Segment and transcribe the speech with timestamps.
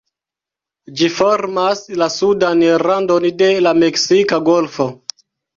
[1.01, 4.93] Ĝi formas la sudan randon de la Meksika Golfo.